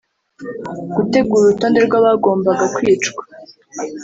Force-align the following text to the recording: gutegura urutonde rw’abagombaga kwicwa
gutegura 0.95 1.41
urutonde 1.47 1.79
rw’abagombaga 1.87 2.65
kwicwa 2.75 3.23